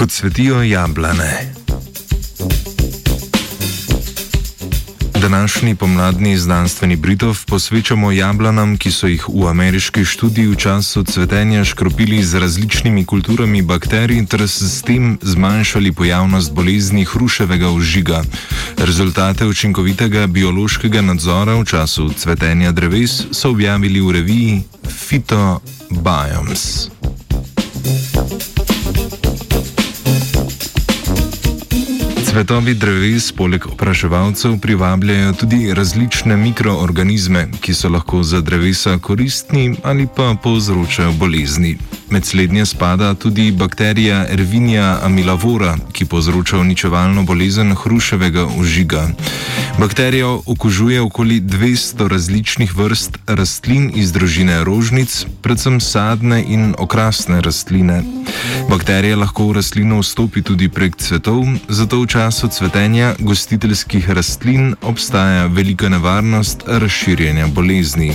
[0.00, 1.52] kot svetijo jablane.
[5.20, 11.64] Današnji pomladni znanstveni Britov posvečamo jablanam, ki so jih v ameriški študiji v času cvetenja
[11.64, 18.22] škropili z različnimi kulturami bakterij ter s tem zmanjšali pojavnost bolezni hruševega ožiga.
[18.76, 26.88] Rezultate učinkovitega biološkega nadzora v času cvetenja dreves so objavili v reviji Phytobiomes.
[32.30, 40.06] Cvetovi dreves poleg opraševalcev privabljajo tudi različne mikroorganizme, ki so lahko za drevesa koristni ali
[40.16, 41.78] pa povzročajo bolezni.
[42.10, 49.08] Med slednje spada tudi bakterija Ervinija amilavora, ki povzroča uničevalno bolezen hruševega ožiga.
[49.78, 58.02] Bakterija okužuje okoli 200 različnih vrst rastlin iz družine rožnic, predvsem sadne in okrasne rastline.
[58.70, 65.46] Bakterija lahko v rastlino vstopi tudi prek cvetov, zato v času cvetenja gostiteljskih rastlin obstaja
[65.46, 68.12] velika nevarnost razširjanja bolezni.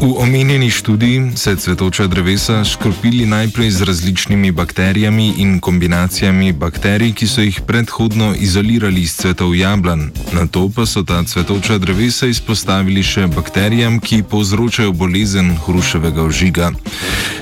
[0.00, 7.26] V omenjeni študiji se cvetoča drevesa škropili najprej z različnimi bakterijami in kombinacijami bakterij, ki
[7.26, 10.10] so jih predhodno izolirali iz cvetov jablan.
[10.32, 16.72] Na to pa so ta cvetoča drevesa izpostavili še bakterijam, ki povzročajo bolezen hruševega ožiga.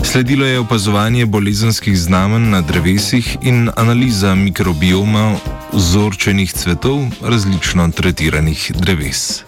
[0.02, 5.36] Sledilo je opazovanje bolezenskih znamenj na drevesih in analiza mikrobioma
[5.72, 9.44] vzorčenih cvetov različno tretiranih dreves.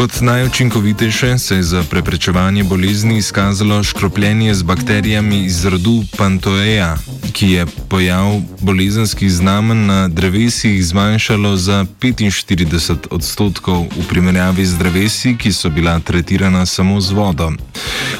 [0.00, 6.96] Ko najučinkovitejše se je za preprečevanje bolezni izkazalo škropljenje z bakterijami iz rodu Pantoeja,
[7.32, 15.36] ki je pojav bolezenskih znamenj na drevesih zmanjšalo za 45 odstotkov v primerjavi z drevesi,
[15.38, 17.52] ki so bila tretirana samo z vodo.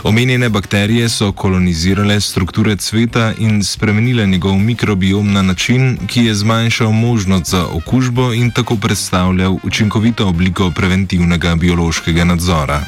[0.02, 6.92] Omenjene bakterije so kolonizirale strukture cveta in spremenile njegov mikrobiom na način, ki je zmanjšal
[6.92, 11.89] možnost za okužbo in tako predstavljal učinkovito obliko preventivnega biološkega
[12.24, 12.84] nadzora.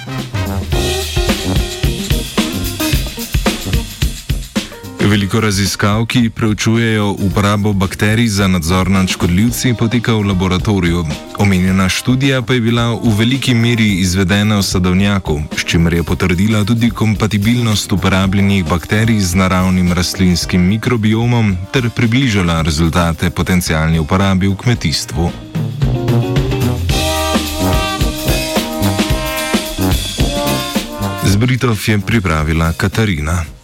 [5.13, 11.05] Veliko raziskav, ki preučujejo uporabo bakterij za nadzor nad škodljivci, poteka v laboratoriju.
[11.39, 16.65] Omenjena študija pa je bila v veliki meri izvedena v sadovnjaku, s čimer je potrdila
[16.65, 25.52] tudi kompatibilnost uporabljenih bakterij z naravnim rastlinskim mikrobiomom ter približala rezultate potencijalni uporabi v kmetijstvu.
[31.43, 33.62] Zbritov je pripravila Katarina.